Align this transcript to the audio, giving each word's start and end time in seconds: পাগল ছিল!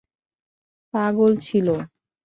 পাগল 0.93 1.31
ছিল! 1.45 1.67